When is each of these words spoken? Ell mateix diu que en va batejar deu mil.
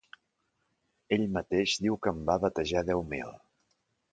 Ell 1.17 1.27
mateix 1.35 1.75
diu 1.83 1.99
que 2.07 2.15
en 2.15 2.25
va 2.31 2.39
batejar 2.47 2.85
deu 2.89 3.05
mil. 3.13 3.31